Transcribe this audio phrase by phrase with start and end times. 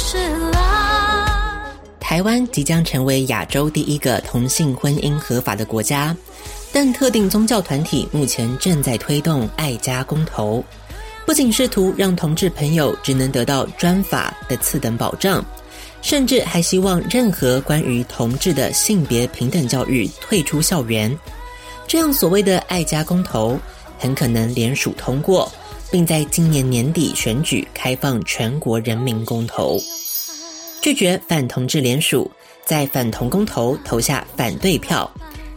[0.00, 0.16] 事
[0.50, 1.70] 啦。
[2.00, 6.16] 台湾即将成为亚洲第一个同性婚姻合法的国家，
[6.72, 10.64] 但特定宗教团体目前正在推动爱家公投，
[11.26, 15.44] 不仅试图让同志朋友只能得到专法的次等保障，
[16.02, 21.16] 甚至还希望任何关于同志的性别平等教育退出校园。
[21.86, 23.56] 这样所谓的爱家公投，
[23.98, 25.50] 很可能联署通过，
[25.90, 29.82] 并在今年年底选举开放全国人民公投，
[30.80, 32.30] 拒绝反同志联署，
[32.64, 35.10] 在反同公投投下反对票。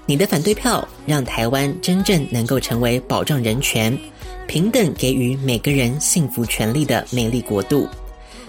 [0.05, 3.97] 你的反对票，让台湾真正能够成为保障人权、
[4.47, 7.87] 平等给予每个人幸福权利的美丽国度。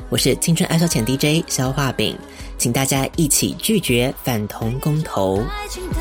[0.08, 2.18] 我是青春爱消遣 DJ 消化饼，
[2.58, 5.36] 请大家一起拒绝反同公投。
[5.48, 6.00] 爱情的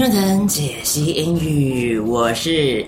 [0.00, 2.86] 青春藤解析英语，我是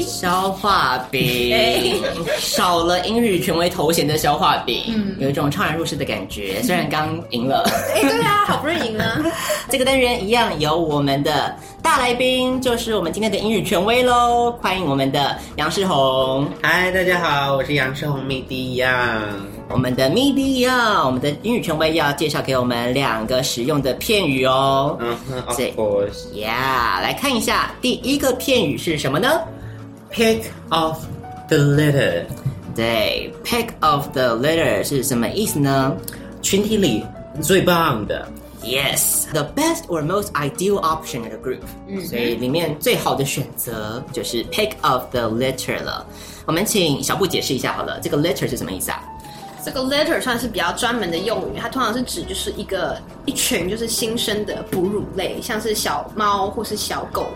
[0.00, 2.00] 消化饼，
[2.38, 6.62] 少了英语权威头衔的消化饼，嗯，有一种怅然若失的感觉。
[6.62, 9.22] 虽然刚赢了，哎，对啊，好不容易赢了。
[9.68, 16.48] 这个单元一样有我们的大来宾，就是我们今天的英语权威喽，欢迎我们的杨世宏。
[16.62, 18.90] 嗨，大家好，我是杨世宏，米迪杨。
[19.68, 20.70] 我们的 media，
[21.06, 24.98] 我们的英语权威要介绍给我们两个实用的片语哦。
[25.00, 29.40] 嗯哼，of course，yeah，来看一下第一个片语是什么呢
[30.12, 30.98] ？Pick of
[31.48, 32.24] the litter。
[32.74, 35.94] 对，pick of the litter 是什么意思呢？
[36.40, 37.04] 群体里
[37.42, 38.26] 最棒的。
[38.62, 41.62] Yes，the best or most ideal option in the group。
[41.88, 46.06] 嗯，所以里面最好的选择就是 pick of the litter 了。
[46.46, 49.02] 我们请小布解释一下好了，这个 litter 是什么意思啊？
[49.64, 52.96] 这个 litter 算是比较专门的用语，它通常是指就是一个
[53.26, 57.26] 一群就是新生的哺乳类，像是小猫或是小狗，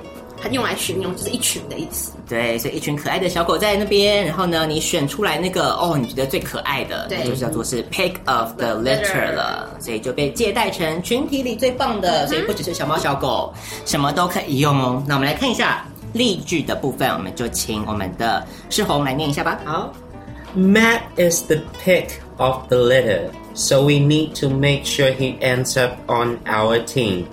[0.40, 2.12] 它用来形容就是一群的意思。
[2.28, 13.52] 对，所以一群可爱的小狗在那边，然后呢，你选出来那个哦，你觉得最可爱的，那，就是叫做是 pick of the litter 了，所以就被借代成群体里最棒的，所以不只是小猫小狗，
[13.84, 15.02] 什么都可以用哦。
[15.06, 19.60] 那我们来看一下例句的部分，我们就请我们的世红来念一下吧。
[19.64, 19.92] 好。
[20.56, 25.92] Matt is the pick of the litter, so we need to make sure he ends up
[26.06, 27.24] on our team.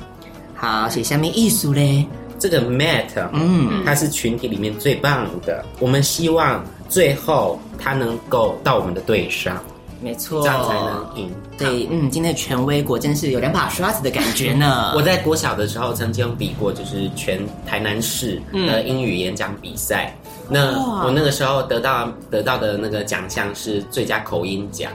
[0.55, 2.05] 好，写下面意思嘞。
[2.43, 5.63] 这个 Matt，嗯，他是群体里面最棒的。
[5.79, 9.57] 我们希望最后他能够到我们的队上。
[10.01, 11.31] 没错，这样才能赢。
[11.57, 14.91] 对，嗯，今天的权威果真是有两把刷子的感觉呢。
[14.97, 20.13] 我在国小的时候曾经比过，就是全台南市的英语演讲比赛。
[20.19, 24.91] 嗯那我那个时候得到得到的那个奖项是最佳口音奖，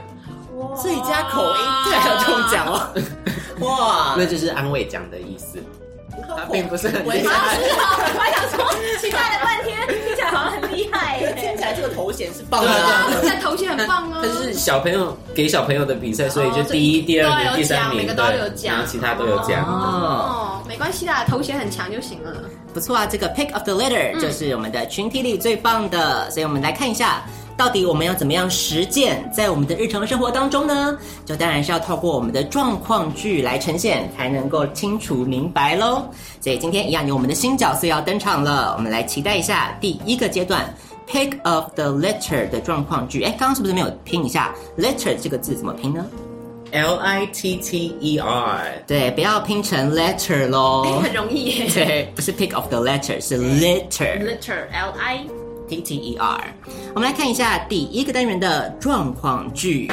[0.79, 2.87] 最佳口音对，还有这种奖哦，
[3.65, 5.57] 哇， 那就是安慰奖的意思，
[6.39, 7.57] 它并不是很厉害。
[8.15, 8.65] 我还想说，
[8.99, 14.19] 期待了半天，听起来好像很厉害耶，听起来这个头衔是棒的，这头衔很棒哦。
[14.21, 22.31] 但是小朋友给小朋友的比赛，所以就第一、第二名、第三名每个都有奖，然后其他都有奖哦，没关系啦，头衔很强就行了。
[22.73, 27.23] 不错啊，这个 pick of the litter 就是我们的群体里最棒的，嗯、所以我们来看一下，
[27.59, 30.97] 到底我们要怎么样实践在我们的日常生活当中呢？
[31.25, 36.07] 就当然是要透过我们的状况句来呈现，才能够清楚明白喽。
[36.39, 40.73] 所以今天一样有我们的新角色要登场了，我们来期待一下第一个阶段
[41.05, 43.23] pick of the letter 的状况句。
[43.23, 46.05] 哎，刚刚是不是没有拼一下 letter 这个字怎么拼呢
[46.71, 51.67] ？L I T T E R，对，不要拼成 letter 咯， 很容易耶。
[51.73, 55.25] 对，不是 pick of the letter，是 litter，litter L I
[55.69, 56.53] T T E R。
[56.95, 59.91] 我们来看一下第一个单元的状况句。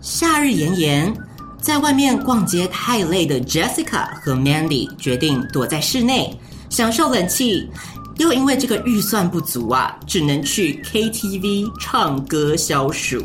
[0.00, 1.14] 夏日炎炎，
[1.60, 6.38] 在外面逛街太累的 Jessica 和 Mandy 决定躲在室内
[6.68, 7.70] 享受冷气，
[8.16, 13.24] 又因为这个预算不足啊，只能去 KTV 唱歌消暑。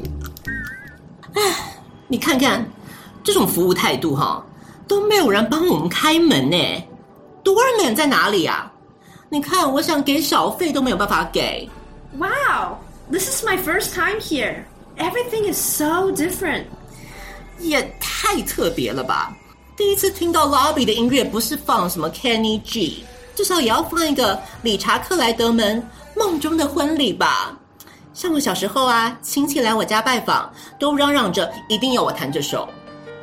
[1.34, 1.42] 唉，
[2.08, 2.66] 你看看
[3.24, 4.46] 这种服务态度哈，
[4.88, 6.58] 都没有人帮我们开门呢。
[7.44, 8.72] Doorman 在哪里啊？
[9.29, 11.69] 你看，我想给小费都没有办法给。
[12.19, 12.79] Wow,
[13.11, 14.65] this is my first time here.
[14.99, 16.65] Everything is so different.
[17.59, 19.35] 也太特别了吧！
[19.77, 23.05] 第一次听到 lobby 的音乐不是放什么 Kenny G，
[23.35, 25.81] 至少也要放一个理查克莱德门《
[26.19, 27.59] 梦中的婚礼》吧。
[28.13, 32.69] 像我小时候啊，亲戚来我家拜访，都嚷嚷着一定要我弹这首。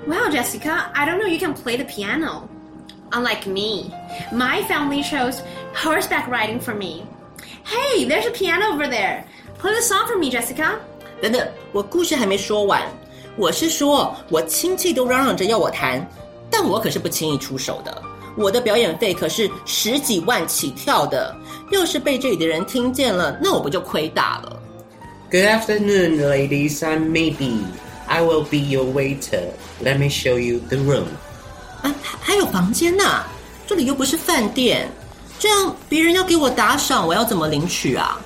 [0.08, 2.42] Wow, Jessica, I don't know you can play the piano.
[3.14, 3.92] Unlike me,
[4.32, 5.42] my family chose
[5.74, 7.04] horseback riding for me.
[7.64, 9.24] Hey, there's a piano over there.
[9.58, 10.78] Play the song for me, Jessica.
[11.22, 12.84] 等等，我故事还没说完。
[13.36, 16.06] 我是说，我亲戚都嚷嚷着要我弹，
[16.50, 18.02] 但我可是不轻易出手的。
[18.38, 21.36] 我的表演费可是十几万起跳的，
[21.72, 24.62] 要是被这里的人听见了，那我不就亏大了？
[25.32, 26.80] Good afternoon, ladies.
[26.80, 27.64] I'm Maybe.
[28.08, 29.50] I will be your waiter.
[29.84, 31.06] Let me show you the room.
[31.85, 33.27] 啊，还有房间呐、啊？
[33.67, 34.91] 这里又不是饭店，
[35.39, 38.19] 这样别人要给我打赏，我要怎么领取啊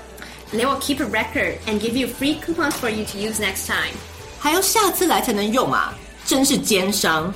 [0.53, 3.67] ？They will keep a record and give you free coupons for you to use next
[3.67, 3.93] time.
[4.39, 5.93] 还要下次来才能用啊！
[6.25, 7.35] 真是奸商。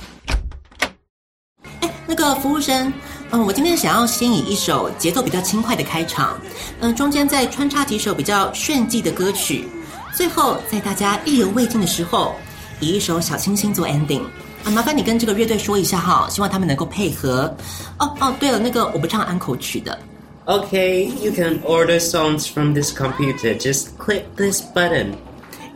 [1.81, 2.93] 哎，那个服务生，
[3.31, 6.39] 嗯，我今天想要先以一首节奏比较轻快的开场，
[6.79, 9.67] 嗯，中间再穿插几首比较炫技的歌曲，
[10.15, 12.35] 最后在大家意犹未尽的时候，
[12.79, 14.23] 以一首小清新做 ending。
[14.64, 17.54] 啊，麻烦你跟这个乐队说一下哈，希望他们能够配合。
[17.98, 19.98] 哦哦，对了，那个我不唱安可曲的。
[20.46, 23.54] Okay, you can order songs from this computer.
[23.58, 25.14] Just click this button.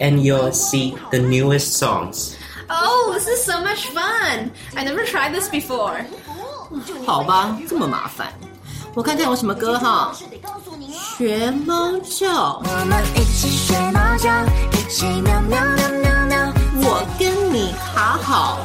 [0.01, 2.35] And you'll see the newest songs.
[2.69, 4.51] Oh, this is so much fun!
[4.75, 6.05] I never tried this before.
[7.07, 8.33] 好吧，这么麻烦。
[8.95, 10.13] 我看看有什么歌哈。
[11.17, 12.61] 学猫叫。
[12.65, 14.31] 我们一起学猫叫，
[14.73, 16.53] 一起喵喵喵喵喵。
[16.83, 18.61] 我跟 你卡好。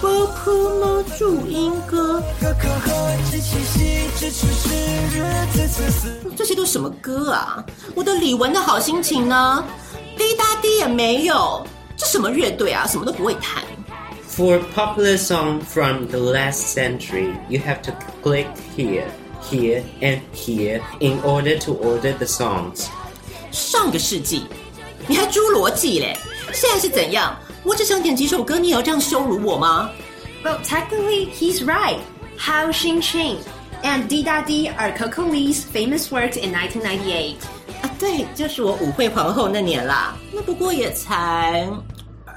[0.00, 2.22] 波普猫注音歌。
[6.36, 7.64] 这些都什么歌啊？
[7.94, 9.64] 我的李玟的好心情呢？
[10.16, 11.64] 滴答滴也没有。
[11.96, 12.86] 这什么乐队啊？
[12.86, 13.62] 什么都不会弹。
[14.28, 18.46] For popular song from the last century, you have to click
[18.76, 19.06] here,
[19.42, 22.88] here, and here in order to order the songs.
[23.51, 24.45] 上个世纪，
[25.07, 26.17] 你还侏罗纪嘞？
[26.53, 27.35] 现在是怎样？
[27.63, 29.89] 我只想点几首歌，你也要这样羞辱我吗
[30.43, 31.99] ？Well, technically, he's right.
[32.37, 33.37] How Xing Xing
[33.83, 37.35] and Di Da Di are Coco Lee's famous works in 1998.
[37.81, 40.15] 啊，对，就是我舞会皇后那年啦。
[40.31, 41.67] 那不过也才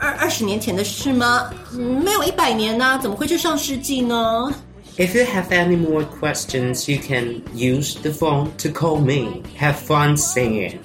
[0.01, 1.51] 二二十年前的事吗？
[1.73, 4.53] 嗯，没有一百年呢，怎么会是上世纪呢
[5.00, 9.44] ？If you have any more questions, you can use the phone to call me.
[9.60, 10.80] Have fun singing.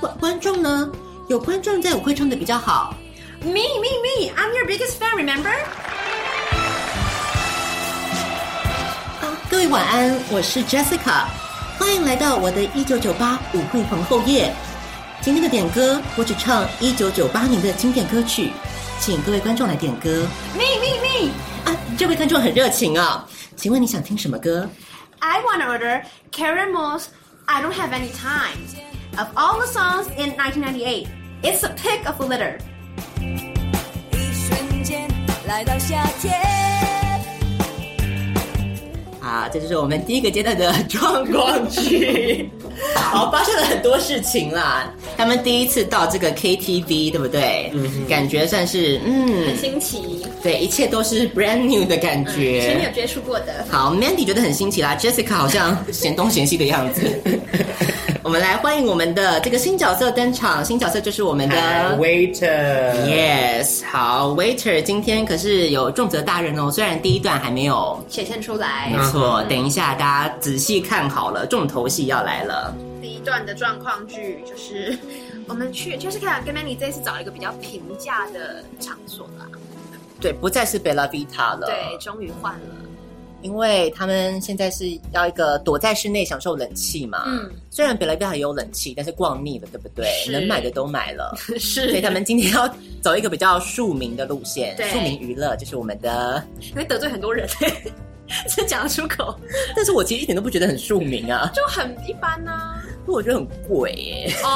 [0.00, 0.90] 观观众呢？
[1.28, 2.94] 有观众在舞会唱得比较好。
[3.42, 4.30] Me, me, me.
[4.36, 5.14] I'm your biggest fan.
[5.16, 5.52] Remember?
[9.48, 11.24] 各位晚安，我是 Jessica，
[11.78, 14.52] 欢迎来到我的一九九八舞会皇后夜。
[15.20, 18.50] 今天的点歌，我只唱一九九八年的经典歌曲，
[19.00, 20.26] 请各位观众来点歌。
[20.54, 21.30] Me me me
[21.64, 23.26] 啊，这位观众很热情啊，
[23.60, 24.68] 请问你想听什么歌？
[25.18, 27.06] I want to order Karen Moore's
[27.46, 28.58] I Don't Have Any Time.
[29.16, 31.08] Of all the songs in 1998,
[31.42, 32.58] it's a pick of a litter.
[34.12, 35.08] 一瞬间
[35.46, 36.34] 来到夏天。
[39.22, 42.50] 啊，这就是我们第一个阶段的状况剧。
[42.95, 44.91] 好，发生了很多事情啦。
[45.17, 47.71] 他们第一次到这个 KTV，对不对？
[47.73, 50.25] 嗯，感觉算是嗯，很新奇。
[50.41, 53.65] 对，一切都是 brand new 的感觉，以前没有接触过的。
[53.69, 57.01] 好，Mandy 觉得很新奇啦，Jessica 好像嫌东嫌西的样子。
[58.23, 61.55] 我们来欢迎我们的这个新角色登场，新角色就是我们的
[61.97, 62.93] Waiter。
[63.03, 66.71] Yes，好，Waiter，今天可是有重责大任哦。
[66.71, 69.43] 虽然第一段还没有显现出来，没错。
[69.49, 72.71] 等一下，大家仔细看好了，重头戏要来了。
[73.01, 74.95] 第一段的状况剧就是
[75.49, 79.47] 我们去，就是看跟 Manny 这一次找了一个比较平价的场所啦。
[80.19, 81.65] 对，不再是 Bella Vita 了。
[81.65, 82.59] 对，终于换了。
[83.41, 87.23] 因为他们现在是要一个躲在室内享受冷气嘛。
[87.25, 90.07] 嗯，虽然北来边还有冷气，但是逛腻了，对不对？
[90.31, 91.89] 能买的都买了， 是。
[91.89, 92.67] 所以他们今天要
[93.01, 97.47] 走一个比较庶民的路线，庶民娱乐就是我们的，因为得罪很多人，
[98.55, 99.37] 这讲得出口。
[99.75, 102.81] 但是我其实一点都不觉得很庶民啊，就很一般啊。
[103.07, 104.33] 我觉得很贵耶。
[104.43, 104.49] 哦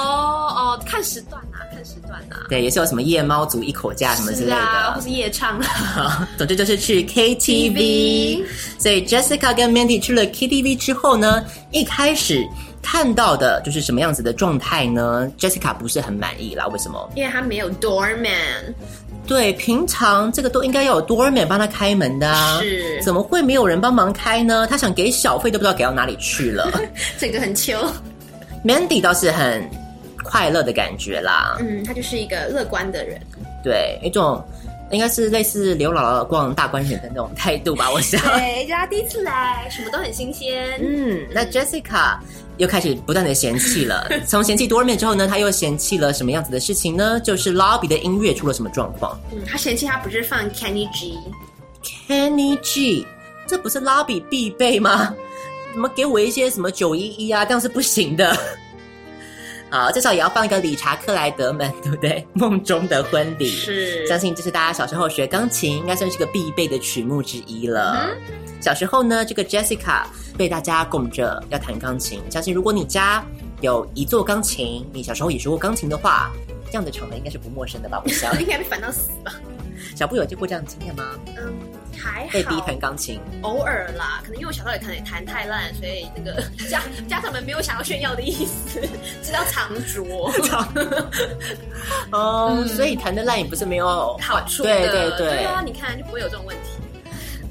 [0.55, 2.45] 哦，看时段啊，看时段啊。
[2.49, 5.59] 对，也是有什么夜猫族一口价什么之类的，啊、或是夜唱。
[6.37, 7.45] 总之就是去 KTV。
[7.75, 8.43] TV
[8.77, 12.45] 所以 Jessica 跟 Mandy 去了 KTV 之后呢，一开始
[12.81, 17.09] 看到的就是什么样子的状态呢？Jessica 不是很满意啦，为什么？
[17.15, 18.73] 因为他没有 doorman。
[19.27, 24.67] 对，平常这个都应该要有 doorman 帮他开门的啊，是，怎么会没有人帮忙开呢？
[24.67, 26.69] 他想给小费都不知道给到哪里去了，
[27.17, 27.91] 这个很糗。
[28.65, 29.69] Mandy 倒是很
[30.23, 33.21] 快乐的感觉啦，嗯，他就是一个乐观的人，
[33.63, 34.43] 对，一种
[34.91, 38.19] 应该是类似刘姥姥逛大观园的那种态度吧，我想。
[38.37, 40.79] 对，就他第一次来，什么都很新鲜。
[40.81, 42.17] 嗯，那 Jessica
[42.57, 47.19] 又开始不断的嫌弃了，从嫌弃 Doorman 之后呢，他又嫌弃了什么样子的事情呢？
[47.19, 49.19] 就是 Lobby 的音乐出了什么状况？
[49.31, 53.05] 嗯，他嫌弃他不是放 Kenny G，Kenny G，
[53.45, 55.13] 这不是 Lobby 必备吗？
[55.75, 57.43] 怎么给我一些什么九一一啊？
[57.43, 58.33] 这样是不行的。
[59.69, 62.25] 啊，至少也要放一个理查克莱德门，对不对？
[62.31, 68.07] 梦中的婚礼是，相信这是大家小时候学钢琴应该算是个必备的曲目之一了。
[68.07, 68.17] 嗯、
[68.61, 70.03] 小时候呢，这个 Jessica
[70.37, 72.21] 被大家拱着要弹钢琴。
[72.29, 73.21] 相信如果你家
[73.59, 76.31] 有一座钢琴，你小时候也学过钢琴的话，
[76.67, 78.01] 这样的场合应该是不陌生的吧？
[78.01, 79.33] 我想 应该被烦到死吧。
[79.93, 81.03] 小布有见过这样的经验吗？
[81.37, 81.53] 嗯，
[81.97, 82.29] 还好。
[82.31, 84.21] 被逼弹钢琴，偶尔啦。
[84.23, 88.79] 可能因为我小时候也弹弹太烂，所以那个 家家长们没有想要炫耀的意思，
[89.23, 90.31] 知道藏拙。
[92.11, 94.63] 哦，嗯、所以弹的烂也不是没有好处。
[94.63, 96.69] 对对对，对啊，你看就不会有这种问题。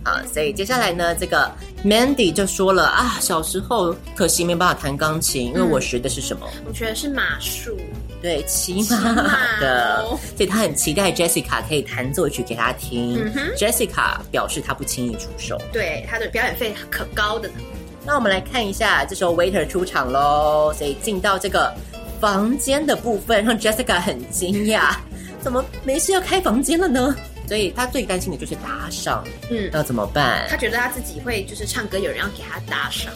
[0.05, 1.51] 啊，所以接下来呢，这个
[1.83, 6.47] Mandy 就说了啊，小时候可惜没办法弹钢琴，因为我学的是什么？
[6.67, 7.79] 我学的是马术。
[8.25, 13.23] 对，骑马的，马 所以他很期待 Jessica 可以弹奏曲给他听。
[13.23, 17.57] 嗯、Jessica 表示他不轻易出手，对，他的表演费可高的呢。
[18.03, 21.71] 那我们来看一下，这时候 Waiter 出场喽，所以进到这个
[22.19, 24.97] 房间的部分，让 Jessica 很惊讶，
[25.43, 27.15] 怎么没事要开房间了呢？
[27.47, 30.47] 所以他最担心的就是打赏，嗯，要怎么办？
[30.49, 33.13] 他觉得他自己会就是唱歌，有人要给他搭上。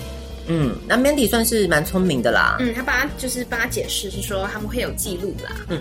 [0.49, 2.57] 嗯，那 Mandy 算是蛮聪明的啦。
[2.59, 5.51] 嗯，他帮他就是帮他解释，是说他们会有记录啦。
[5.69, 5.81] 嗯，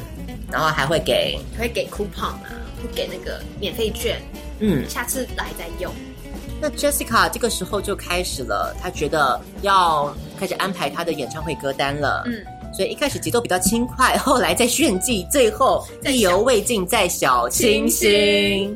[0.51, 4.21] 然后还会给会给 coupon 啊，会给那个免费券。
[4.59, 5.93] 嗯，下次来再用。
[6.59, 12.23] 那 Jessica 这个时候就开始了，他觉得要开始安排他的演唱会歌单了。
[12.25, 12.43] 嗯，
[12.73, 18.75] 所以一开始节奏比较轻快，后来再炫技，最后意犹未尽，再小清新。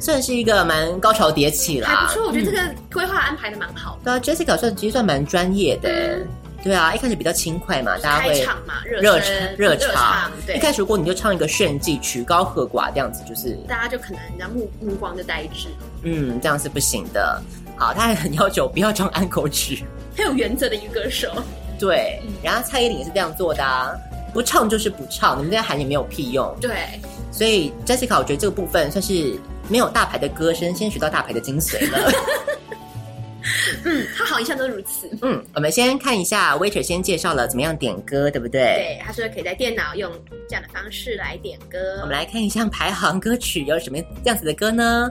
[0.00, 2.26] 算是一个蛮高潮迭起啦，还不错。
[2.26, 4.04] 我觉得这个规划安排的蛮好的。
[4.04, 6.18] 对啊，Jessica 算其实算蛮专业的。
[6.62, 10.30] 对啊，一开始比较轻快嘛，大家会开场嘛，热热场热场。
[10.46, 15.68] 对，一开始如果你就唱一个炫技，曲高和寡这样子，就是大家就可能人家目目光就呆滞。
[16.02, 17.40] 嗯，这样是不行的。
[17.76, 21.30] 好，他还很要求不要唱安可曲， 很有原则的一个歌手。
[21.78, 23.92] 对，然后蔡依林也是这样做的啊，
[24.34, 26.54] 不唱就是不唱，你们这样喊也没有屁用。
[26.60, 27.00] 对，
[27.32, 29.34] 所以 Jessica 我觉得这个部分算是。
[29.70, 32.12] 没有大牌的歌声，先学到大牌的精髓了。
[33.84, 35.08] 嗯，他好，一向都如此。
[35.22, 38.60] 嗯，我们先看一下，Waiter 先介绍了怎么样点歌，对不对？
[38.60, 40.12] 对，他说可以在电脑用
[40.48, 41.78] 这样的方式来点歌。
[42.02, 45.10] 我们来看一下排行歌曲有什么样子的歌呢？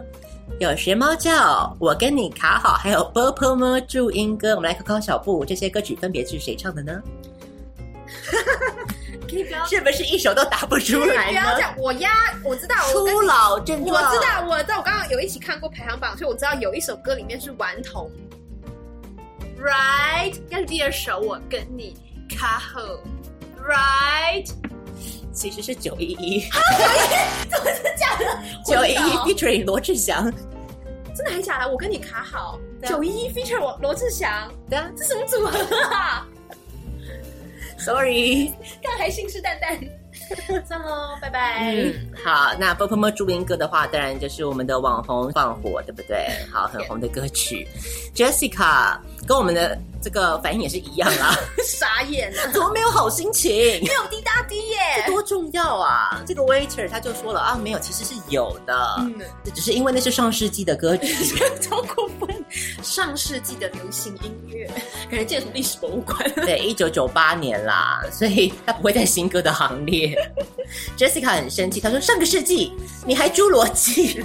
[0.60, 4.56] 有学猫叫，我跟你卡好，还有 purple 么注音歌。
[4.56, 7.01] 我们来考考小布，这些歌曲分别是谁唱的呢？
[9.67, 11.27] 是不是一首都答不出来？
[11.29, 12.09] 不要讲，我压，
[12.43, 12.75] 我知道。
[12.91, 18.09] 初老症状，我知道，我知道，我刚刚有一起看过排行榜，所以我知道有一首歌里面是顽童
[19.62, 20.33] ，right？
[20.33, 21.95] 应该是第二首，我跟你
[22.36, 22.79] 卡好
[23.67, 24.50] ，right？
[25.31, 26.50] 其实是九一一，
[27.50, 28.25] 怎么是假的？
[28.65, 30.29] 九一一 featuring 罗志祥，
[31.15, 31.71] 真的还假的？
[31.71, 36.27] 我跟你卡好，九一一 featuring 我罗志祥，对啊，这什么组合啊
[37.79, 38.51] ？Sorry，
[38.83, 39.79] 刚还信誓旦旦，
[40.67, 41.74] 算喽，拜拜。
[41.74, 41.93] 嗯，
[42.24, 46.27] 好，那波波么注音歌的话，当然就是我们的网红放火，对不对？
[46.51, 47.67] 好，很红的歌曲。
[48.13, 48.98] Jessica
[49.29, 53.51] 跟我们的这个反应也是一样啦，傻眼啊， 怎么没有好心情？
[53.86, 56.19] 没有滴答滴耶，这多重要啊！
[56.25, 62.27] 这个 waiter 他就说了啊，没有，其实是有的，嗯，这只是因为那是上世纪的歌曲， 超过分。
[62.81, 64.65] 上世纪的流行音乐，
[65.12, 66.17] 感觉进了什么历史博物馆？
[66.38, 70.17] 对，一九九八年啦，所以他不会在新歌的行列。
[70.98, 72.74] Jessica 很生气，他说：“上个世纪
[73.05, 74.24] 你还侏罗纪。”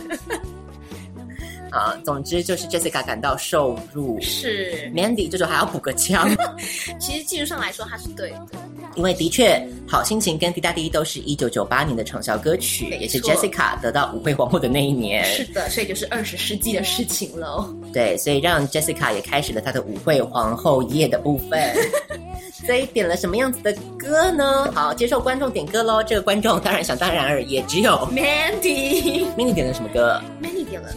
[1.74, 6.30] 啊，总之就是 Jessica 感到受辱，是 Mandy 这时候还要补个枪。
[7.00, 8.46] 其实技术上来说，他是对的，
[8.94, 9.56] 因为的确，
[9.88, 15.24] 《好心情》跟《滴答滴》都是一九九八年的畅销歌曲，也是 Jessica 得到舞会皇后的那一年。
[15.24, 17.74] 是的，所以就是二十世纪的事情喽。
[17.92, 21.74] 对，所以让 Jessica 也开始了她的舞会皇后夜的部分。
[22.64, 24.70] 所以点了什么样子的歌呢？
[24.72, 26.02] 好，接受观众点歌喽。
[26.02, 29.26] 这个观众当然想当然尔，也只有 Mandy。
[29.36, 30.88] Mandy 点了什么歌？Mandy 点了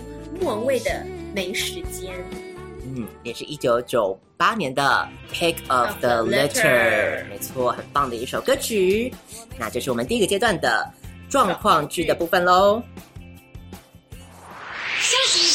[0.41, 0.91] 莫文蔚的
[1.33, 2.13] 《没时间》。
[2.83, 7.23] 嗯，也是一九九八年的《Pick of the Litter》。
[7.29, 9.13] 没错，很棒的一首歌曲。
[9.57, 10.89] 那就是我们第一个阶段的
[11.29, 12.81] 状况剧的部分喽。
[14.99, 15.46] 休息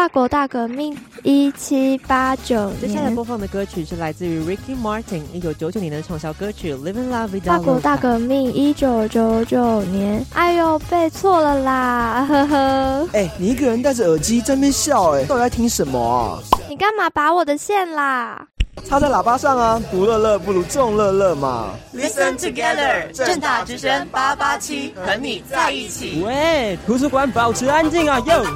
[0.00, 7.40] 法国大革命一七八九年，接下来播放的歌曲是来自于 Ricky Martin 一九九九年的畅销歌曲《Living La Vida》。
[7.42, 13.08] 法国大革命一九九九年，哎呦，背错了啦，呵呵。
[13.12, 16.40] 哎、欸，你一个人戴着耳机在那边笑，哎，到底在听什么啊？
[16.70, 18.46] 你干嘛拔我的线啦？
[18.86, 19.82] 插在喇叭上啊！
[19.90, 21.74] 独乐乐不如众乐乐嘛。
[21.94, 26.22] Listen together，正大之声八八七和你在一起。
[26.24, 28.18] 喂，图书馆保持安静啊！
[28.20, 28.46] 哟。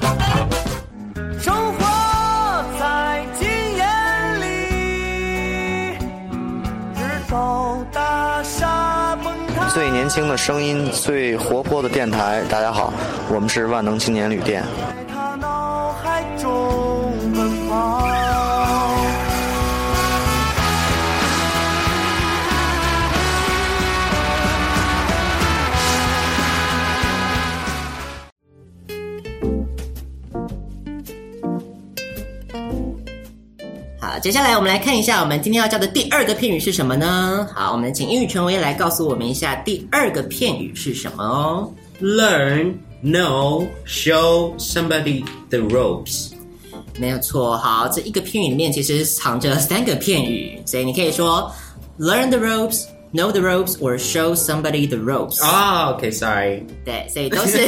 [1.39, 1.85] 生活
[2.79, 5.97] 在经验里，
[6.97, 9.69] 直走大厦崩塌。
[9.69, 12.43] 最年轻的声音，最活泼的电台。
[12.49, 12.93] 大家好，
[13.33, 14.65] 我们是万能青年旅店。
[34.25, 37.47] 接下来我们来看一下，我们今天要教的第二个片语是什么呢？
[37.55, 41.71] 好，我们请英语权威来告诉我们一下第二个片语是什么哦。
[42.01, 46.31] Learn, know, show somebody the ropes。
[46.99, 47.59] 没有错。
[47.59, 51.53] 好，这一个片语里面其实藏着三个片语，所以你可以说
[51.99, 55.45] learn the ropes, know the ropes, or show somebody the ropes。
[55.45, 56.63] 哦、oh，OK，sorry。
[56.83, 57.59] 对，所以都是。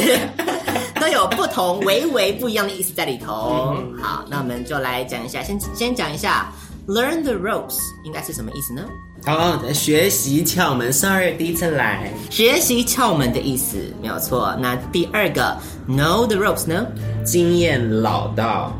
[1.37, 3.75] 不同、微微不一样的意思在里头。
[3.77, 6.51] 嗯、好，那我们就来讲一下，先先讲一下
[6.87, 8.83] ，learn the ropes 应该是什么意思呢？
[9.23, 10.91] 好，学习窍门。
[10.91, 12.11] Sorry，第一次来。
[12.31, 14.55] 学习窍门的意思没有错。
[14.59, 15.55] 那第二个
[15.87, 16.87] ，know the ropes 呢？
[17.23, 18.73] 经验老道。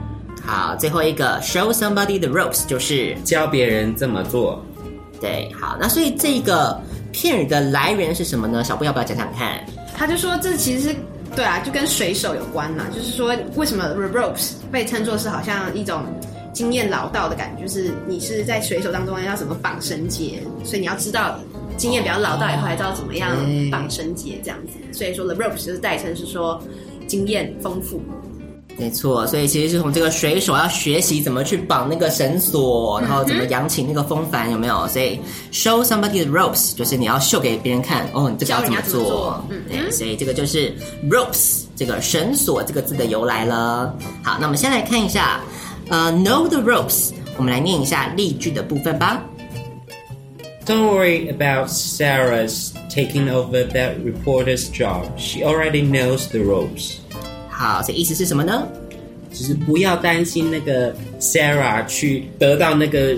[0.44, 4.64] 好，最后一个，show somebody the ropes 就是教别人这么做。
[5.22, 6.80] 对，好，那所以这个
[7.12, 8.64] 片语的来源是什么呢？
[8.64, 9.64] 小布要不要讲讲看？
[9.96, 10.96] 他就说这其实是。
[11.36, 16.04] 对啊，就跟水手有关嘛，就是说为什么 the ropes 被称作是好像一种
[16.54, 21.40] 经验老道的感觉，就是你是在水手当中要怎么绑绳结，所以你要知道
[21.78, 23.38] 经验比较老道以后，还知道怎么样
[23.70, 26.62] 绑绳结这样子，所以说 the ropes 就是代称是说
[27.08, 28.02] 经验丰富。
[28.80, 34.88] 没错，所以其实是从这个水手要学习怎么去绑那个绳索，然后怎么扬起那个风帆，有没有？
[34.88, 35.20] 所以
[35.52, 39.00] show somebody the ropes 就是你要秀给别人看，哦，你这个要怎么做？
[39.00, 40.72] 么做嗯，对，所以这个就是
[41.10, 43.92] ropes 这个绳索这个字的由来了。
[44.24, 45.42] 好，那我们先来看一下，
[45.90, 49.24] 呃，know the ropes，我们来念一下例句的部分吧。
[50.68, 55.06] Don't worry about Sarah's taking over that reporter's job.
[55.18, 56.98] She already knows the ropes.
[57.58, 58.68] 好，所以意思是什么呢？
[59.34, 63.16] 就是不要担心那个 Sarah 去得到那个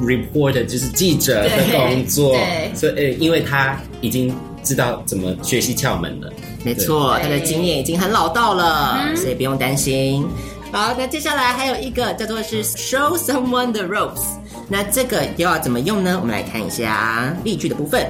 [0.00, 2.34] reporter，就是记者的工作。
[2.34, 6.32] 对，所以呃，因为他已经知道怎么学习窍门了。
[6.64, 10.24] 没错，他的经验已经很老道了，所以不用担心。
[10.70, 14.22] 好，那接下来还有一个叫做是 show someone the ropes。
[14.68, 16.18] 那这个又要怎么用呢？
[16.20, 18.06] 我们来看一下例句的部分。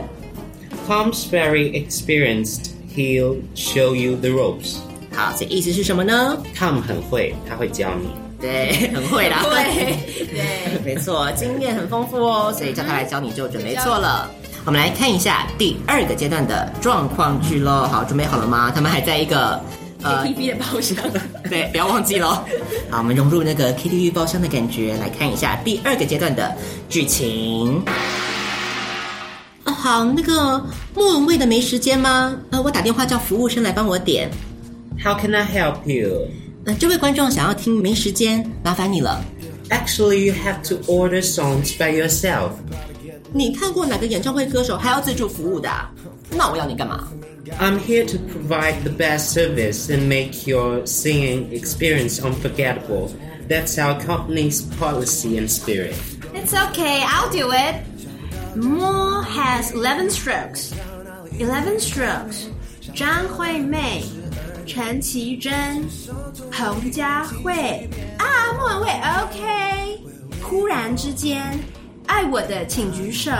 [0.87, 2.71] Tom's very experienced.
[2.95, 4.77] He'll show you the ropes.
[5.15, 8.09] 好，这意思是什么呢？Tom 很会，他会教你。
[8.41, 9.45] 对， 很会啦。
[9.45, 9.97] 对，
[10.27, 14.29] 对，没错，经验很丰富哦，所以叫他来教你就准没错了。
[14.65, 17.87] 我们来看一下第二个阶段的状况剧喽。
[17.91, 18.73] 好，准备好了吗？
[18.75, 19.61] 他们还在一个
[20.03, 20.97] 呃 KTV 的包厢。
[21.51, 22.43] 对，不要忘记喽。
[22.91, 26.57] 好，我们融入那个 KTV 包厢的感觉，来看一下第二个阶段的
[26.89, 27.83] 剧情。
[29.65, 32.35] 啊，好，那个莫文蔚的没时间吗？
[32.51, 34.29] 呃，我打电话叫服务生来帮我点。
[35.04, 36.28] How can I help you？
[36.66, 39.24] 呃，这位观众想要听《没时间》，麻烦你了。
[39.70, 42.52] Actually, you have to order songs by yourself。
[43.34, 45.70] 你看过哪个演唱会歌手还要自助服务的？
[46.32, 47.08] 那我要你干嘛？
[47.60, 53.12] I'm here to provide the best service and make your singing experience unforgettable.
[53.48, 55.94] That's our company's policy and spirit.
[56.34, 57.86] It's okay, I'll do it.
[58.56, 60.74] Mo has eleven strokes.
[61.40, 62.48] Eleven strokes.
[62.94, 64.04] 张惠妹。
[64.67, 65.85] 陈绮贞、
[66.51, 68.25] 彭佳慧啊，
[68.57, 68.91] 莫文蔚
[69.23, 70.01] ，OK。
[70.43, 71.59] 忽然之间，
[72.07, 73.31] 爱我的请举手。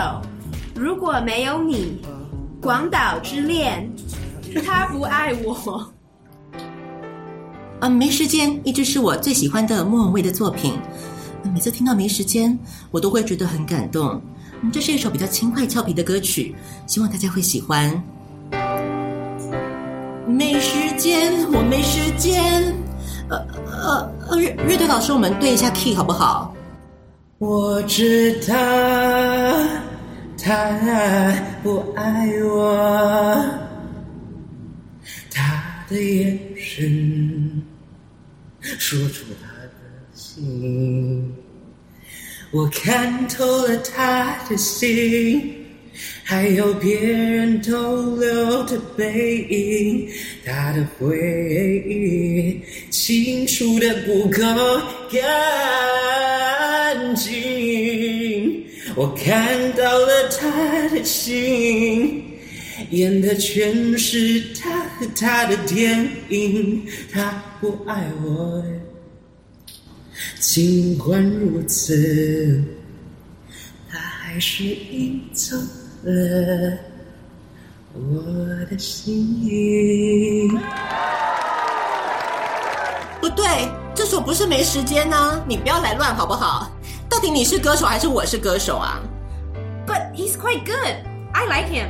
[0.75, 2.01] 如果没有你，
[2.61, 3.89] 广岛之恋，
[4.65, 5.91] 他不爱我。
[7.79, 10.73] 啊，没时间一直是我最喜欢的莫文蔚的作品。
[11.53, 12.57] 每次听到没时间，
[12.91, 14.21] 我都会觉得很感动。
[14.71, 16.55] 这是一首比较轻快俏皮的歌曲，
[16.87, 18.01] 希望大家会喜欢。
[20.33, 22.41] 没时间，我没时间。
[23.29, 26.55] 呃呃呃，乐队老师，我们对一下 key 好不好？
[27.37, 28.53] 我知道
[30.41, 33.35] 他不爱我，
[35.31, 37.63] 他的眼神
[38.61, 39.69] 说出他的
[40.13, 41.31] 心，
[42.51, 45.62] 我看透了他的心。
[46.25, 50.07] 还有别人逗留的背影，
[50.45, 54.41] 他的回忆清除的不够
[55.11, 55.21] 干
[57.15, 58.65] 净。
[58.95, 62.23] 我看到了他的心，
[62.91, 66.83] 演的全是他和他的电影。
[67.11, 68.63] 他不爱我，
[70.39, 72.63] 尽管如此，
[73.89, 75.57] 他还是赢走
[76.03, 76.77] 了
[77.93, 80.49] 我的心。
[83.21, 83.45] 不对，
[83.95, 86.69] 这首不是没时间呢、啊，你不要来乱好不好？
[87.09, 88.99] 到底你是歌手还是我是歌手啊
[89.87, 90.95] ？But he's quite good,
[91.31, 91.87] I like him。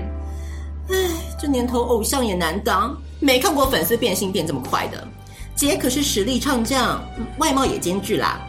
[0.89, 5.07] 唉，这年头偶像也难当，没看过粉丝变心变这么快的。
[5.55, 7.01] 姐可是实力唱将，
[7.37, 8.41] 外貌也兼具啦。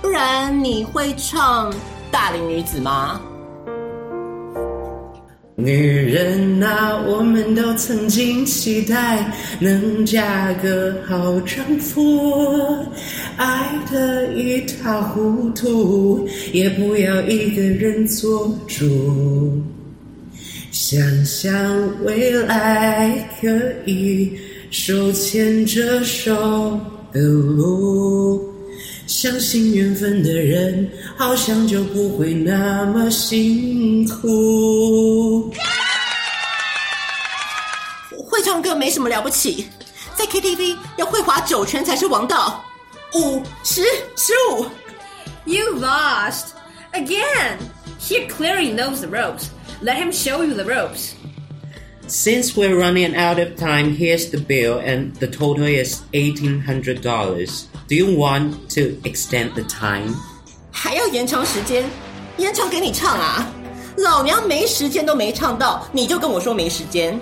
[0.00, 1.70] 不然你会唱
[2.10, 3.20] 大龄女子吗？
[5.62, 12.84] 女人啊，我们都曾经期待能嫁个好丈夫，
[13.36, 19.62] 爱得一塌糊涂，也不要一个人做主。
[20.70, 23.48] 想想未来可
[23.84, 24.32] 以
[24.70, 26.80] 手牵着手
[27.12, 28.49] 的路。
[29.10, 35.52] 相信缘分的人，好像就不会那么辛苦。
[38.24, 39.66] 会唱歌没什么了不起，
[40.14, 42.64] 在 KTV 要会划九圈才是王道。
[43.16, 43.82] 五、十、
[44.16, 44.64] 十五
[45.44, 46.50] ，You lost
[46.92, 47.58] again.
[48.00, 49.46] He clearly knows the ropes.
[49.82, 51.14] Let him show you the ropes.
[52.09, 57.01] Since we're running out of time, here's the bill, and the total is eighteen hundred
[57.01, 57.65] dollars.
[57.87, 60.13] Do you want to extend the time?
[60.71, 61.83] 还要延长时间？
[62.37, 63.51] 延长给你唱啊！
[63.97, 67.19] 老娘没时间都没唱到，你就跟我说没时间？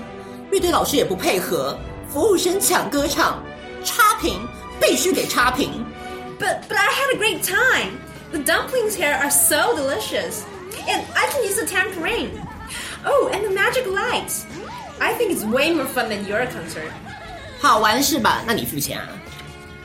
[0.52, 1.78] 乐队老师也不配合，
[2.12, 3.42] 服务生抢歌唱，
[3.86, 4.40] 差评
[4.82, 5.86] 必须给差评。
[6.40, 7.92] But but I had a great time.
[8.32, 10.42] The dumplings here are so delicious,
[10.88, 12.32] and I can use the tambourine.
[13.06, 14.46] Oh, and the magic lights.
[15.00, 16.92] I think it's way more fun than your concert.
[17.62, 18.44] 好玩是吧？
[18.46, 19.08] 那你付钱啊？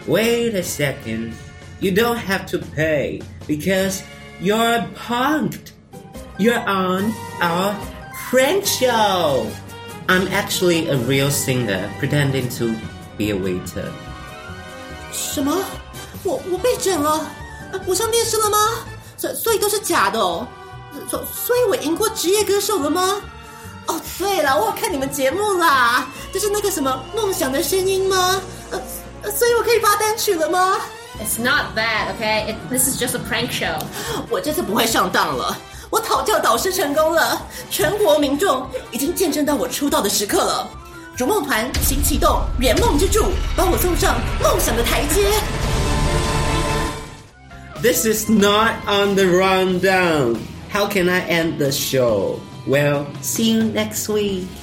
[0.06, 1.32] Wait a second.
[1.80, 4.00] You don't have to pay because
[4.40, 5.72] you're punked.
[6.38, 7.74] You're on our
[8.30, 9.46] prank show.
[10.06, 12.74] I'm actually a real singer pretending to
[13.16, 13.90] be a waiter.
[15.12, 15.64] 什么？
[16.24, 17.26] 我我被整了？
[17.86, 18.56] 我上电视了吗？
[19.16, 20.48] 所所以都是假的哦。
[21.08, 23.20] 所所以我赢过职业歌手了吗？
[23.87, 28.41] 哦，对了，我有看你们节目啦，就是那个什么梦想的声音吗？
[28.71, 28.81] 呃。
[29.31, 30.75] 所以我可以发单曲了吗
[31.17, 32.51] ？It's not that, okay?
[32.51, 33.79] It, this is just a prank show.
[34.29, 35.57] 我这次不会上当了，
[35.89, 40.69] 我讨教导师成功了，全国民众已经见证到我出道的时刻了。
[41.15, 45.25] 逐梦团请启动，圆梦之柱，帮我送上梦想的台阶。
[47.81, 50.35] This is not on the rundown.
[50.73, 52.39] How can I end the show?
[52.65, 54.45] Well, see you next week.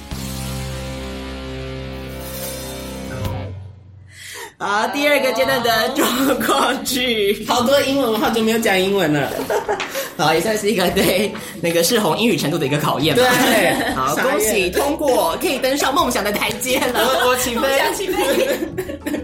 [4.57, 9.31] 好，第二个阶段的状况剧， 好多英文，我好久没有讲英文了。
[10.17, 13.21] 好，也算是一个对那个世宏英语程度的一个考验吧。
[13.23, 16.93] 对，好，恭喜通过，可以登上梦想的台阶了。
[16.95, 19.20] 我我起飞，起飞。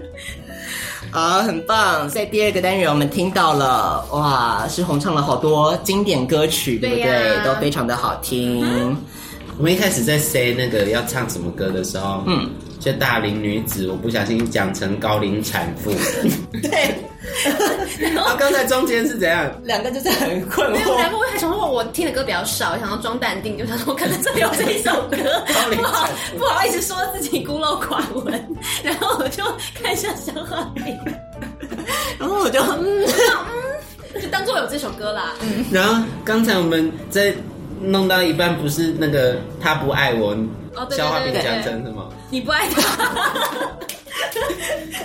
[1.11, 2.07] 好，很棒。
[2.07, 7.05] 在第二个单元，我们听到了哇，世宏唱了好多经典歌曲，对不对？
[7.05, 8.63] 对啊、都非常的好听。
[8.63, 8.97] 嗯、
[9.57, 12.49] 我们一开始在 say 那个要唱什么歌的时候，嗯。
[12.79, 15.91] 就大龄女子，我不小心讲成高龄产妇。
[16.61, 16.95] 对，
[18.13, 19.51] 然后刚才中间是怎样？
[19.63, 20.73] 两个就是很困惑。
[20.73, 25.17] 没有，两个我还想说，我听的歌比较少，想要装淡定，就想说可能这里有这一首歌，
[25.75, 28.47] 不好不好意思说自己孤陋寡闻，
[28.83, 29.43] 然后我我就
[29.81, 30.85] 看一下消化饼，
[32.19, 33.05] 然后我就嗯，
[34.21, 35.33] 就当做有这首歌啦。
[35.41, 37.33] 嗯，然后刚才我们在
[37.81, 40.35] 弄到一半，不是那个他不爱我，
[40.91, 42.07] 消化饼讲成什么？
[42.29, 42.81] 你不爱他。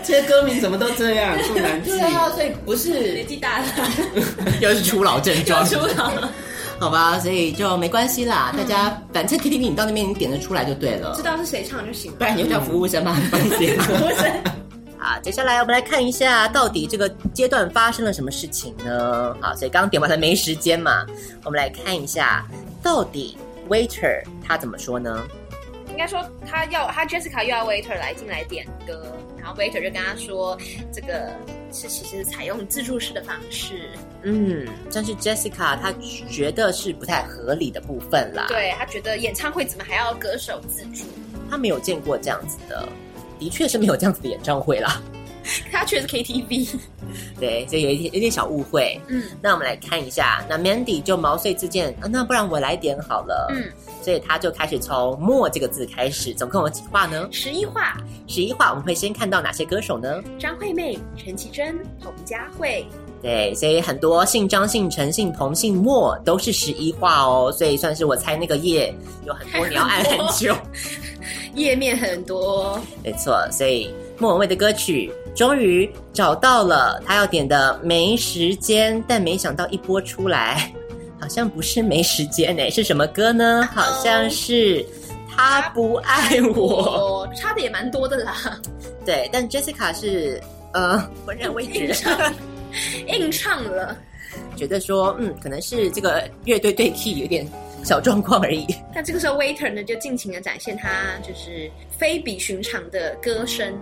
[0.05, 1.91] 这些歌名怎么都这样，不难记。
[1.91, 3.67] 对啊，所以不是年纪大了，
[4.61, 5.65] 又是初老症状。
[5.65, 6.11] 初老，
[6.81, 8.53] 好吧，所以就没关系啦。
[8.57, 12.19] 大家反正 KTV 你到那边你点得出来就对了，知道是谁唱就行了。
[12.19, 13.79] 不然你就叫服务生吧，帮你点。
[13.81, 14.62] 服务生。
[15.03, 19.37] 好，接下来我们来看一下，到底这个阶段发生了什么事情呢？
[19.41, 21.05] 好，所以刚刚点完了没时间嘛，
[21.43, 22.47] 我们来看一下，
[22.85, 23.37] 到底
[23.69, 25.27] Waiter 他怎么说呢？
[25.91, 30.57] 应该说他要他 Jessica 又要 waiter 来进来点歌，然后 waiter 就跟他说，
[30.93, 31.33] 这个
[31.73, 33.91] 是其实采用自助式的方式。
[34.23, 35.93] 嗯，但是 Jessica 他
[36.31, 38.47] 觉得是不太合理的部分啦。
[38.47, 41.05] 对，他觉得演唱会怎么还要歌手自助？
[41.51, 42.89] 他没有见过这样子的，
[43.43, 45.03] 的确是没有这样子的演唱会啦。
[45.73, 46.69] 他确实 KTV，
[47.41, 49.01] 对，所以有一点有点小误会。
[49.09, 53.49] 嗯，那我们来看一下，那 Mandy 就毛遂自荐啊，那不然我来点好了。
[53.53, 53.65] 嗯。
[54.01, 57.29] 所以他就开始从“莫”这个字开始，总共有几画呢？
[57.33, 57.97] 十一画。
[58.29, 60.23] 十一画，我们会先看到哪些歌手呢？
[60.39, 62.87] 张惠妹、陈绮贞、彭佳慧。
[63.21, 67.53] 对，所以很多姓张、姓陈、姓彭、姓莫都是十一画哦。
[67.57, 68.95] 所以算是我猜那个页
[69.27, 70.53] 有很多，你要按很久，
[71.55, 72.81] 页面很多。
[73.03, 80.73] 没错，所以莫文蔚的歌曲终于找到了他要点的《没时间》，但没想到一播出来。
[81.21, 83.69] 好像不是没时间诶，是什么歌呢？
[83.73, 84.85] 好像是
[85.31, 88.61] 他不爱我，差的也蛮多的啦。
[89.07, 91.95] 对，但 Jessica 是呃浑然未觉，
[93.07, 93.97] 硬唱了，
[94.57, 97.47] 觉得说嗯，可能是这个乐队对 key 有点
[97.83, 98.67] 小状况而已。
[98.95, 100.89] 那这个时候 Waiter 呢，就尽情的展现他
[101.23, 103.75] 就是非比寻常的歌声。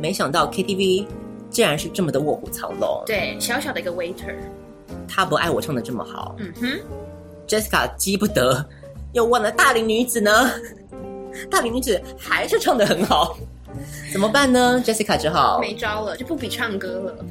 [0.00, 1.06] 没想到 KTV
[1.50, 3.02] 竟然是这么的卧虎藏龙。
[3.06, 4.34] 对，小小的一个 Waiter。
[5.08, 6.66] 他不爱我唱的这么好，嗯哼
[7.46, 8.64] ，Jessica 急不得，
[9.12, 10.50] 又问了大龄女子呢，
[11.50, 13.36] 大龄女子还是唱的很好，
[14.12, 17.24] 怎么办呢？Jessica 只好没招了，就不比唱歌了。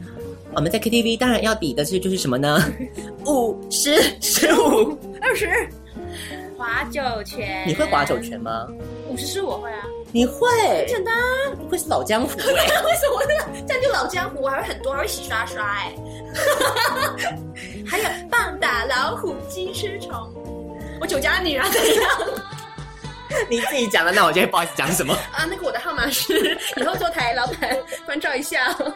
[0.54, 2.60] 我们在 KTV 当然要比的是就是什么呢？
[3.26, 5.48] 五十、十五、二十，
[6.62, 7.64] 划九泉。
[7.68, 8.68] 你会划九泉吗？
[9.08, 9.80] 五十是我会啊。
[10.12, 10.48] 你会？
[10.78, 11.16] 很简单，
[11.58, 12.38] 不愧是老江湖。
[12.38, 14.44] 为什么那个这样就老江湖？
[14.44, 15.96] 我还会很多，还会洗刷刷哎。
[17.88, 20.12] 还有棒打老虎，鸡吃虫。
[21.00, 22.12] 我酒家女啊，怎样？
[23.50, 25.46] 你自己讲的，那我就会不好意思讲什么 啊。
[25.50, 28.94] 那个我的号码是，以后坐台老板关照一下哦。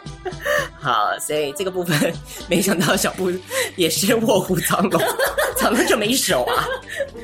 [0.80, 2.14] 好，所以这个部分
[2.48, 3.32] 没想到小布
[3.76, 5.02] 也是卧虎藏龙，
[5.58, 6.68] 藏了这么一手啊。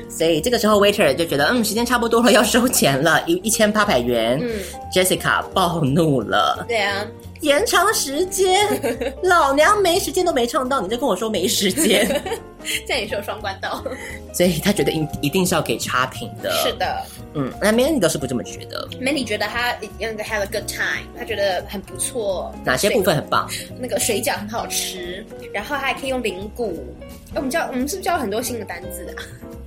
[0.08, 4.38] 所以这个时候，waiter 就觉得，嗯，时间差不多了，要收钱了，一一千八百元。
[4.42, 4.50] 嗯
[4.94, 6.64] ，Jessica 暴怒了。
[6.68, 7.04] 对啊，
[7.42, 8.66] 延长时间，
[9.24, 12.06] 老娘没时间都没唱到，你就跟我说没时间，
[12.86, 13.84] 这样也是有双关道。
[14.32, 16.50] 所以他觉得一一定是要给差评的。
[16.64, 18.88] 是的，嗯，那 Mandy 倒是不这么觉得。
[19.00, 22.54] Mandy 觉得他那个 have a good time，他觉得很不错。
[22.64, 23.50] 哪些部分很棒？
[23.78, 26.82] 那个水饺很好吃，然后他还可以用灵骨。
[27.30, 29.20] 哎，我们教我们是不是教了很多新的单字啊？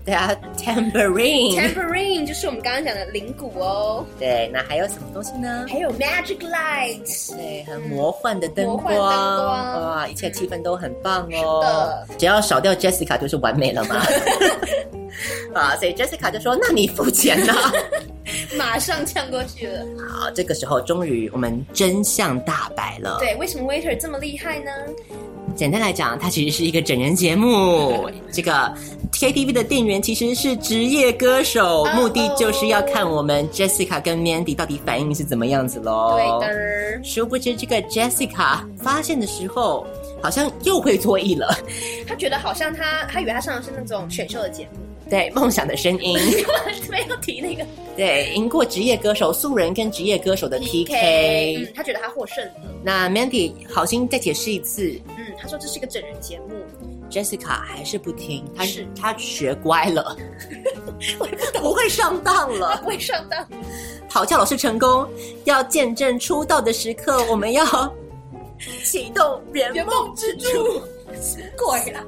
[0.05, 4.05] 对啊，tambourine，tambourine 就是我们刚刚讲的铃鼓哦。
[4.19, 5.65] 对，那还有什么东西呢？
[5.67, 12.05] 还有 magic lights，对，很魔幻的灯光，哇，一切气氛都很棒哦。
[12.19, 13.99] 只要少掉 Jessica 就是完美了嘛。
[15.55, 17.53] 啊，所以 Jessica 就说：“那你付钱呢？”
[18.57, 19.85] 马上呛过去了。
[20.07, 23.17] 好，这个时候终于我们真相大白了。
[23.19, 24.71] 对，为什么 Waiter 这么厉害呢？
[25.55, 28.09] 简单来讲，它其实是一个整人节目。
[28.31, 28.73] 这个
[29.13, 36.17] KTV 的店员其实是职业歌手，oh, 目的就是要看我们 Jessica 跟 Mandy 到底反应是怎么样子喽。
[36.17, 37.03] 对的。
[37.03, 39.87] 殊不知，这个 Jessica 发现的时候，
[40.21, 41.57] 好像又会错意了。
[42.05, 44.79] 他觉得好像他，他以为他上的是那种选秀的节目。
[45.09, 46.17] 对，梦想的声音。
[46.89, 47.65] 没有提那个。
[47.95, 51.57] 对，赢过职业歌手素人跟职业歌手的 PK。
[51.57, 52.53] 嗯，他觉得他获胜了。
[52.83, 54.99] 那 Mandy 好心再解释一次。
[55.17, 56.55] 嗯，他说这是一个整人节目。
[57.09, 60.17] Jessica 还是不听，他是他学乖了，
[61.61, 63.47] 不会上当了， 不会上当。
[64.09, 65.07] 讨教老师成功，
[65.43, 67.63] 要见证出道的时刻，我们要
[68.83, 70.81] 启动圆梦之柱。
[71.55, 72.03] 鬼了。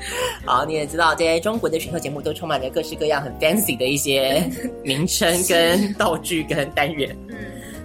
[0.44, 4.48] 好，你也知道，这些中国的选秀节目都充满着各式各样很 fancy 的一些
[4.82, 7.16] 名称、跟道具、跟单元。
[7.28, 7.36] 嗯，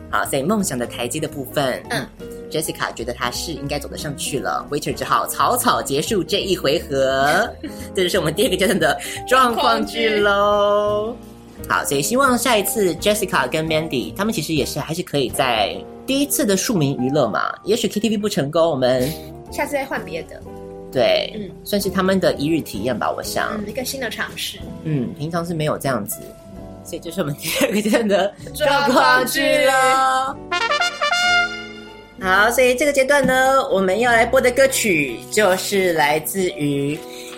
[0.10, 2.08] 好，所以梦想的台阶的部分，嗯
[2.52, 7.50] ，Jessica 觉得他是应该走得上去了，Waiter 只好草草结束这一回合。
[7.96, 11.16] 这就是我们第二个阶段的状况剧喽。
[11.70, 19.10] 好，所以希望下一次 Jessica 跟 Mandy 他们其实也是还是可以在第一次的庶民娱乐嘛，也许 KTV 不成功，我们
[19.52, 20.42] 下次再换别的。
[20.94, 24.60] 对，嗯，算是他们的一日体验吧，我想，嗯，一个新的尝试。
[24.84, 26.20] 嗯，平常是没有这样子，
[26.86, 30.38] 所以这是我们第二个阶段的 状况剧了。
[32.22, 36.98] 好，所以这个阶段呢，我们要来播的歌曲就是来自于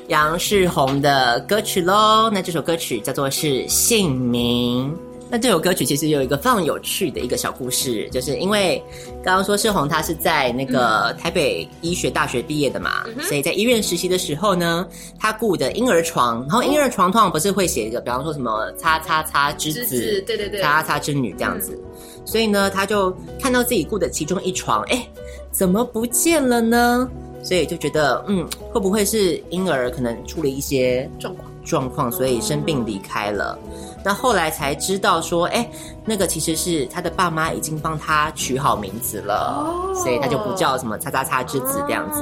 [0.10, 2.30] 杨世宏的歌曲喽。
[2.32, 4.92] 那这首歌曲叫做是《姓名》。
[5.36, 8.82] 那这首歌曲其实有一个非常有趣的一个小故事，就是因为
[9.22, 14.88] 刚刚说世宏他是在那个台北医学大学毕业的嘛，嗯、所以在医院实习的时候呢，
[15.20, 25.06] 他雇的婴儿床，然后婴儿床通常不是会写一个，比方说什么“叉叉叉之子”，对对对，“叉叉叉之女”这样子，嗯、所以呢，他就看到自己雇的其中一床，哎，
[25.52, 27.10] 怎么不见了呢？
[27.44, 31.52] 所以就觉得，嗯，会不会是婴儿可能出了一些状况？
[31.66, 33.60] 状况，所以生病离开了。
[34.06, 35.68] 那后来才知道说，哎，
[36.06, 39.66] 那个其实是他的爸妈已经帮他取好名字了，
[39.96, 42.22] 所以他就不叫什么“叉叉叉之子”这样子。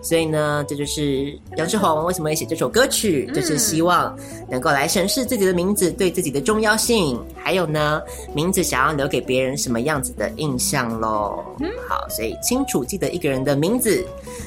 [0.00, 4.16] 所以呢，这就是杨志宏为什么会写这首歌曲，就是希望
[4.48, 8.00] 能够来审视自己的名字对自己的重要性，还有呢，
[8.32, 11.44] 名字想要留给别人什么样子的印象喽。
[11.88, 14.04] 好，所以清楚记得一个人的名字。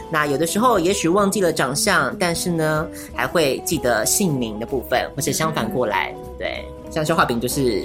[0.09, 6.15] 那有的时候也许忘记了长相，但是呢，还会记得姓名的部分，或是相反过来。
[6.39, 7.83] 对，像消化饼就是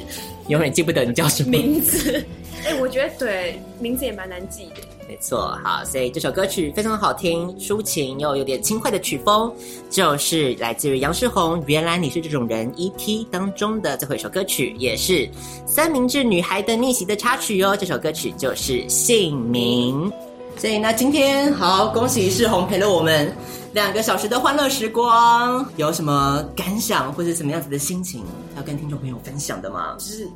[0.49, 2.25] 永远记不得你叫什么名字。
[2.65, 4.83] 哎、欸，我觉得对，名字也蛮难记的。
[5.09, 9.53] 没错，好，所以这首歌曲非常好听，抒情又有点轻快的曲风，
[9.89, 15.29] 就是来自于杨世宏《原来你是这种人》EP 当中的最后一首歌曲，也是
[15.65, 17.77] 三明治女孩的逆袭的插曲哦。
[17.77, 20.11] 这首歌曲就是《姓名》。
[20.59, 23.33] 所以那今天好，恭喜世宏陪了我们
[23.75, 28.25] 两个小时的欢乐时光，有什么感想或者什么样子的心情
[28.57, 29.95] 要跟听众朋友分享的吗？
[29.99, 30.29] 就是。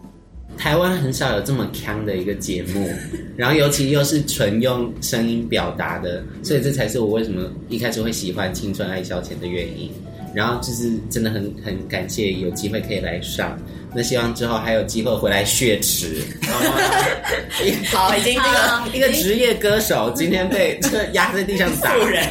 [0.57, 2.91] 台湾很少有这么强的一个节目，
[3.37, 9.91] 然后尤其又是纯用声音表达的，所以这才是我为什么一开始会喜欢《青春爱消遣》的原因。
[10.33, 13.59] 然后就是真的很很感谢有机会可以来上，
[13.93, 16.23] 那希望之后还有机会回来血池。
[17.91, 22.25] 好，已经这个一个职业歌手今天被这个压在地上打人。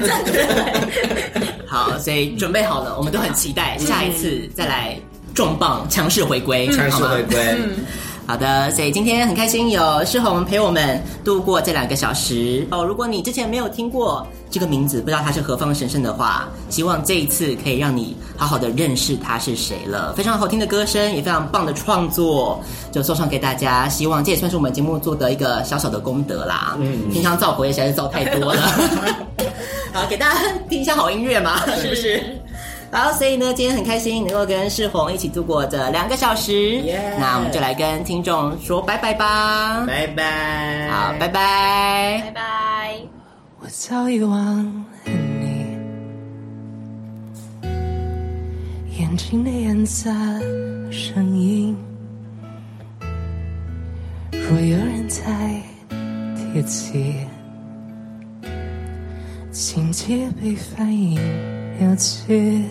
[1.68, 4.98] 好，所以准备好了，我们都很期待下一次再来
[5.34, 7.38] 重磅强势回归，强势回归。
[8.30, 12.86] 好的，所以今天很开心有世宏陪我们度过这两个小时哦。
[12.86, 20.14] 如果你之前没有听过这个名字，不知道他是何方神圣的话，希望这一次可以让你好好的认识他是谁了。
[20.16, 23.90] 非常好听的歌声，也非常棒的创作，就送上给大家。
[23.90, 26.78] 希望这也算是我们节目做的一个小小的功德啦。
[26.80, 28.62] 嗯，平常造火也实在是造太多了。
[29.92, 30.40] 好，给大家
[30.70, 32.24] 听一下好音乐嘛，是不是？
[32.92, 36.82] 好，所以呢，今天很开心能够跟世宏一起度过这两个小时。
[37.20, 40.90] 那我们就来跟听众说拜拜吧，拜拜。
[40.90, 42.96] 好，拜拜，拜拜。
[43.62, 45.68] 我早已忘了你，
[48.98, 50.10] 眼睛的颜色，
[50.90, 51.78] 声音。
[54.32, 55.22] 若有人在
[56.54, 57.14] 提起，
[59.52, 61.20] 情节被反应
[61.82, 62.64] 有趣。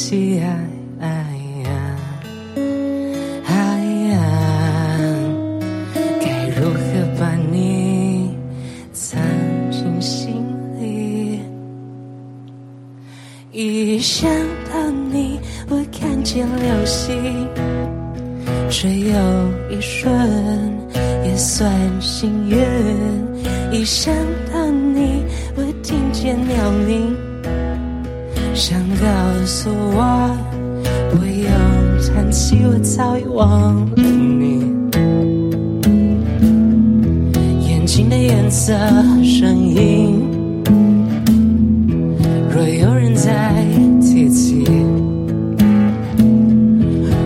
[0.00, 0.58] 可惜啊，
[1.00, 1.08] 哎
[1.62, 1.70] 呀，
[3.44, 4.98] 哎呀，
[6.22, 6.80] 该如何
[7.18, 8.34] 把你
[8.94, 9.20] 藏
[9.70, 10.42] 进心
[10.80, 11.42] 里？
[13.52, 14.26] 一想
[14.72, 17.46] 到你，我看见流星，
[18.70, 19.18] 只有
[19.68, 20.10] 一瞬。
[21.26, 22.58] 也算幸运，
[23.70, 24.14] 一想
[24.50, 25.22] 到你，
[25.56, 27.14] 我听见鸟鸣，
[28.60, 29.06] 想告
[29.46, 30.36] 诉我，
[31.10, 31.50] 不用
[32.14, 34.60] 叹气，我早已忘了你。
[37.66, 38.74] 眼睛的颜色，
[39.24, 40.22] 声音，
[42.54, 43.64] 若有人再
[44.02, 44.62] 提起，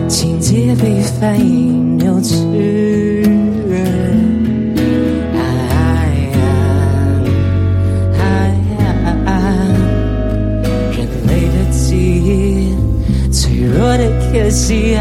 [0.07, 2.35] 情节被反应扭曲。
[14.35, 14.97] 可惜，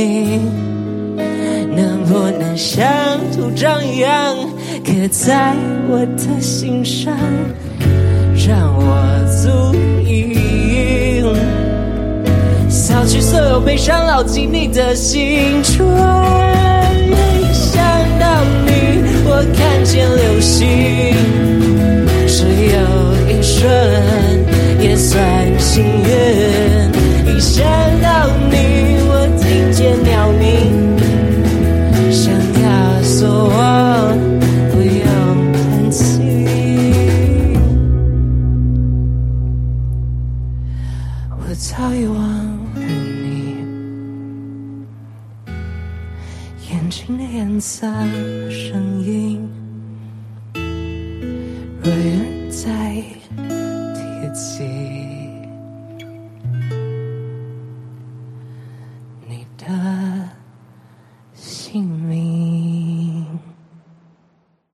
[0.00, 0.40] 你。
[1.76, 2.86] 能不能像
[3.32, 4.36] 图章一样
[4.84, 5.54] 刻在
[5.88, 7.16] 我的心上
[8.34, 8.84] 让我
[9.26, 11.22] 足矣
[12.68, 15.86] 扫去所有悲伤牢记你的青春
[17.26, 17.82] 一想
[18.18, 21.14] 到你我看见流星
[22.26, 23.70] 只有一瞬
[24.80, 27.64] 也算幸运一想
[28.02, 28.99] 到你。
[33.20, 33.69] 色